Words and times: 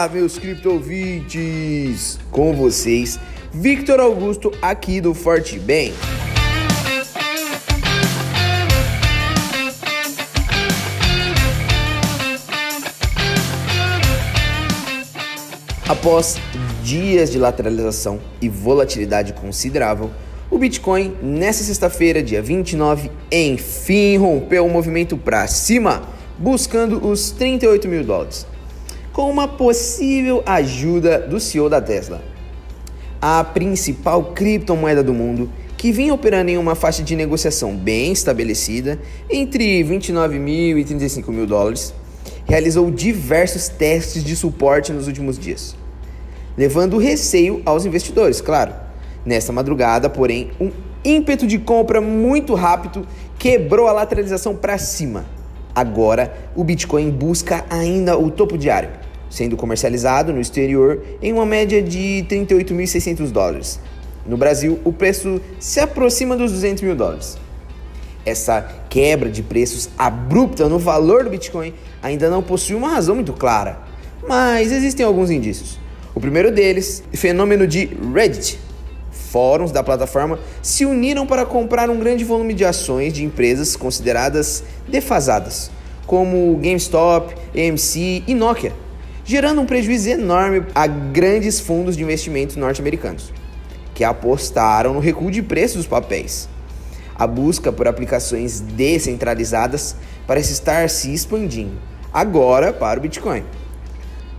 Olá, 0.00 0.08
meus 0.08 0.38
criptovintes! 0.38 2.18
Com 2.30 2.54
vocês, 2.54 3.20
Victor 3.52 4.00
Augusto 4.00 4.50
aqui 4.62 4.98
do 4.98 5.12
Forte 5.12 5.58
Bem. 5.58 5.92
Após 15.86 16.38
dias 16.82 17.30
de 17.30 17.38
lateralização 17.38 18.22
e 18.40 18.48
volatilidade 18.48 19.34
considerável, 19.34 20.10
o 20.50 20.56
Bitcoin, 20.56 21.14
nesta 21.22 21.62
sexta-feira, 21.62 22.22
dia 22.22 22.40
29, 22.40 23.10
enfim 23.30 24.16
rompeu 24.16 24.64
o 24.64 24.70
movimento 24.70 25.18
para 25.18 25.46
cima, 25.46 26.08
buscando 26.38 27.06
os 27.06 27.32
38 27.32 27.86
mil 27.86 28.02
dólares, 28.02 28.46
com 29.12 29.30
uma 29.30 29.48
possível 29.48 30.42
ajuda 30.46 31.18
do 31.18 31.40
CEO 31.40 31.68
da 31.68 31.80
Tesla. 31.80 32.22
A 33.20 33.44
principal 33.44 34.32
criptomoeda 34.32 35.02
do 35.02 35.12
mundo, 35.12 35.50
que 35.76 35.92
vinha 35.92 36.14
operando 36.14 36.50
em 36.50 36.58
uma 36.58 36.74
faixa 36.74 37.02
de 37.02 37.14
negociação 37.16 37.76
bem 37.76 38.12
estabelecida, 38.12 38.98
entre 39.28 39.82
29 39.82 40.38
mil 40.38 40.78
e 40.78 40.84
35 40.84 41.30
mil 41.32 41.46
dólares, 41.46 41.92
realizou 42.46 42.90
diversos 42.90 43.68
testes 43.68 44.24
de 44.24 44.34
suporte 44.36 44.92
nos 44.92 45.06
últimos 45.06 45.38
dias 45.38 45.76
levando 46.60 46.98
receio 46.98 47.62
aos 47.64 47.86
investidores, 47.86 48.40
claro. 48.40 48.74
Nesta 49.24 49.50
madrugada, 49.50 50.10
porém, 50.10 50.50
um 50.60 50.70
ímpeto 51.02 51.46
de 51.46 51.58
compra 51.58 52.02
muito 52.02 52.54
rápido 52.54 53.06
quebrou 53.38 53.88
a 53.88 53.92
lateralização 53.92 54.54
para 54.54 54.76
cima. 54.76 55.24
Agora, 55.74 56.34
o 56.56 56.64
Bitcoin 56.64 57.10
busca 57.10 57.64
ainda 57.70 58.18
o 58.18 58.30
topo 58.30 58.58
diário, 58.58 58.90
sendo 59.28 59.56
comercializado 59.56 60.32
no 60.32 60.40
exterior 60.40 61.02
em 61.22 61.32
uma 61.32 61.46
média 61.46 61.82
de 61.82 62.24
38.600 62.28 63.30
dólares. 63.30 63.80
No 64.26 64.36
Brasil, 64.36 64.78
o 64.84 64.92
preço 64.92 65.40
se 65.58 65.80
aproxima 65.80 66.36
dos 66.36 66.52
200 66.52 66.82
mil 66.82 66.94
dólares. 66.94 67.38
Essa 68.24 68.62
quebra 68.88 69.30
de 69.30 69.42
preços 69.42 69.88
abrupta 69.96 70.68
no 70.68 70.78
valor 70.78 71.24
do 71.24 71.30
Bitcoin 71.30 71.72
ainda 72.02 72.28
não 72.28 72.42
possui 72.42 72.76
uma 72.76 72.88
razão 72.88 73.14
muito 73.14 73.32
clara, 73.32 73.78
mas 74.28 74.70
existem 74.72 75.06
alguns 75.06 75.30
indícios. 75.30 75.78
O 76.14 76.20
primeiro 76.20 76.52
deles, 76.52 77.02
fenômeno 77.12 77.66
de 77.66 77.88
Reddit. 78.12 78.58
Fóruns 79.30 79.70
da 79.70 79.80
plataforma 79.80 80.40
se 80.60 80.84
uniram 80.84 81.24
para 81.24 81.46
comprar 81.46 81.88
um 81.88 82.00
grande 82.00 82.24
volume 82.24 82.52
de 82.52 82.64
ações 82.64 83.12
de 83.12 83.24
empresas 83.24 83.76
consideradas 83.76 84.64
defasadas, 84.88 85.70
como 86.04 86.56
GameStop, 86.56 87.32
AMC 87.54 88.24
e 88.26 88.34
Nokia, 88.34 88.72
gerando 89.24 89.60
um 89.60 89.66
prejuízo 89.66 90.08
enorme 90.08 90.64
a 90.74 90.88
grandes 90.88 91.60
fundos 91.60 91.96
de 91.96 92.02
investimentos 92.02 92.56
norte-americanos, 92.56 93.32
que 93.94 94.02
apostaram 94.02 94.94
no 94.94 95.00
recuo 95.00 95.30
de 95.30 95.42
preços 95.42 95.76
dos 95.76 95.86
papéis. 95.86 96.48
A 97.14 97.24
busca 97.24 97.70
por 97.70 97.86
aplicações 97.86 98.58
descentralizadas 98.60 99.94
parece 100.26 100.52
estar 100.52 100.90
se 100.90 101.14
expandindo, 101.14 101.78
agora 102.12 102.72
para 102.72 102.98
o 102.98 103.02
Bitcoin. 103.02 103.44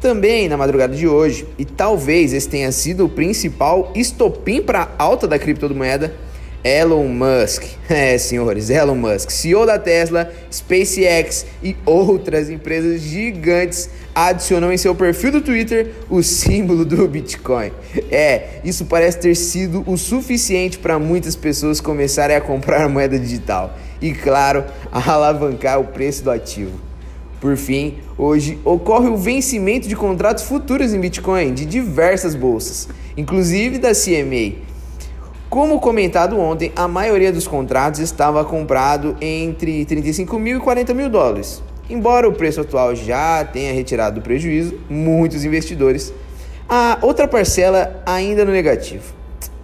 Também 0.00 0.48
na 0.48 0.56
madrugada 0.56 0.96
de 0.96 1.06
hoje, 1.06 1.46
e 1.58 1.64
talvez 1.64 2.32
esse 2.32 2.48
tenha 2.48 2.72
sido 2.72 3.04
o 3.04 3.08
principal 3.08 3.92
estopim 3.94 4.62
para 4.62 4.88
a 4.98 5.02
alta 5.02 5.28
da 5.28 5.38
criptomoeda, 5.38 6.14
Elon 6.64 7.06
Musk. 7.08 7.64
É, 7.90 8.16
senhores, 8.16 8.70
Elon 8.70 8.94
Musk, 8.94 9.30
CEO 9.30 9.66
da 9.66 9.76
Tesla, 9.76 10.32
SpaceX 10.48 11.44
e 11.60 11.76
outras 11.84 12.48
empresas 12.48 13.00
gigantes 13.00 13.90
adicionou 14.14 14.72
em 14.72 14.76
seu 14.76 14.94
perfil 14.94 15.32
do 15.32 15.40
Twitter 15.40 15.90
o 16.08 16.22
símbolo 16.22 16.84
do 16.84 17.08
Bitcoin. 17.08 17.72
É, 18.12 18.60
isso 18.62 18.84
parece 18.84 19.18
ter 19.18 19.34
sido 19.34 19.82
o 19.88 19.98
suficiente 19.98 20.78
para 20.78 21.00
muitas 21.00 21.34
pessoas 21.34 21.80
começarem 21.80 22.36
a 22.36 22.40
comprar 22.40 22.88
moeda 22.88 23.18
digital 23.18 23.76
e, 24.00 24.12
claro, 24.12 24.64
a 24.92 25.02
alavancar 25.12 25.80
o 25.80 25.84
preço 25.84 26.22
do 26.22 26.30
ativo. 26.30 26.89
Por 27.40 27.56
fim, 27.56 27.94
hoje 28.18 28.58
ocorre 28.64 29.08
o 29.08 29.16
vencimento 29.16 29.88
de 29.88 29.96
contratos 29.96 30.44
futuros 30.44 30.92
em 30.92 31.00
Bitcoin 31.00 31.54
de 31.54 31.64
diversas 31.64 32.34
bolsas, 32.34 32.86
inclusive 33.16 33.78
da 33.78 33.92
CMA. 33.94 34.56
Como 35.48 35.80
comentado 35.80 36.38
ontem, 36.38 36.70
a 36.76 36.86
maioria 36.86 37.32
dos 37.32 37.48
contratos 37.48 37.98
estava 37.98 38.44
comprado 38.44 39.16
entre 39.22 39.86
35 39.86 40.38
mil 40.38 40.58
e 40.58 40.60
40 40.60 40.92
mil 40.92 41.08
dólares. 41.08 41.62
Embora 41.88 42.28
o 42.28 42.32
preço 42.32 42.60
atual 42.60 42.94
já 42.94 43.42
tenha 43.44 43.72
retirado 43.72 44.20
o 44.20 44.22
prejuízo, 44.22 44.78
muitos 44.88 45.42
investidores, 45.44 46.12
a 46.68 46.98
outra 47.00 47.26
parcela 47.26 48.02
ainda 48.04 48.44
no 48.44 48.52
negativo. 48.52 49.14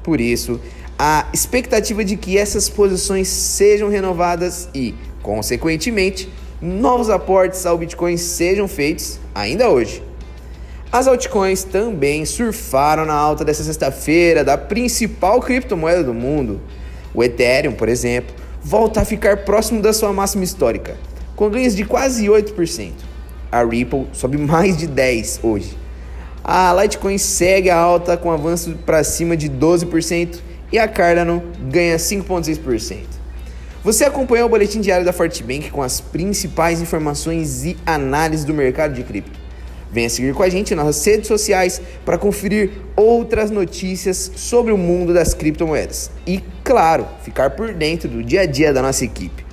Por 0.03 0.21
isso, 0.21 0.59
a 0.99 1.29
expectativa 1.33 2.03
de 2.03 2.17
que 2.17 2.39
essas 2.39 2.71
posições 2.71 3.29
sejam 3.29 3.91
renovadas 3.91 4.69
e, 4.75 4.95
consequentemente, 5.23 6.29
novos 6.61 7.11
aportes 7.11 7.67
ao 7.67 7.77
Bitcoin 7.77 8.17
sejam 8.17 8.67
feitos 8.67 9.19
ainda 9.35 9.69
hoje. 9.69 10.03
As 10.91 11.07
altcoins 11.07 11.65
também 11.65 12.25
surfaram 12.25 13.05
na 13.05 13.15
alta 13.15 13.45
dessa 13.45 13.63
sexta-feira 13.63 14.43
da 14.43 14.57
principal 14.57 15.41
criptomoeda 15.41 16.03
do 16.03 16.15
mundo. 16.15 16.61
O 17.13 17.23
Ethereum, 17.23 17.73
por 17.73 17.89
exemplo, 17.89 18.35
volta 18.63 19.01
a 19.01 19.05
ficar 19.05 19.39
próximo 19.39 19.83
da 19.83 19.93
sua 19.93 20.13
máxima 20.13 20.45
histórica, 20.45 20.97
com 21.35 21.51
ganhos 21.51 21.75
de 21.75 21.85
quase 21.85 22.27
8%. 22.27 22.93
A 23.51 23.63
Ripple 23.63 24.07
sobe 24.13 24.39
mais 24.39 24.77
de 24.77 24.89
10% 24.89 25.41
hoje. 25.43 25.77
A 26.43 26.73
Litecoin 26.81 27.19
segue 27.19 27.69
a 27.69 27.77
alta 27.77 28.17
com 28.17 28.31
avanço 28.31 28.77
para 28.87 29.03
cima 29.03 29.37
de 29.37 29.51
12% 29.51 30.39
e 30.73 30.79
a 30.79 30.87
Cardano 30.87 31.43
ganha 31.71 31.97
5,6%. 31.97 33.26
Você 33.87 34.05
acompanhou 34.05 34.47
o 34.47 34.51
boletim 34.51 34.81
diário 34.81 35.07
da 35.07 35.13
Fortbank 35.13 35.71
com 35.71 35.81
as 35.81 36.01
principais 36.01 36.83
informações 36.83 37.65
e 37.65 37.77
análises 37.87 38.45
do 38.45 38.53
mercado 38.53 38.93
de 38.93 39.05
cripto. 39.05 39.39
Venha 39.93 40.11
seguir 40.11 40.35
com 40.35 40.43
a 40.43 40.49
gente 40.49 40.75
nas 40.75 40.87
nossas 40.87 41.07
redes 41.07 41.29
sociais 41.29 41.81
para 42.05 42.19
conferir 42.19 42.73
outras 42.97 43.49
notícias 43.49 44.33
sobre 44.35 44.73
o 44.73 44.77
mundo 44.77 45.15
das 45.15 45.35
criptomoedas 45.35 46.11
e, 46.27 46.43
claro, 46.65 47.07
ficar 47.23 47.51
por 47.51 47.73
dentro 47.73 48.09
do 48.09 48.25
dia 48.25 48.41
a 48.41 48.47
dia 48.47 48.73
da 48.73 48.83
nossa 48.83 49.05
equipe. 49.05 49.46